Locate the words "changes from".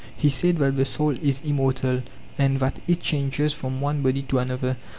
3.01-3.81